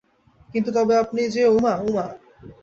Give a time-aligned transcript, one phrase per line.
[0.49, 2.05] কিন্তু তবে আপনি যে ওই উমা– উমা!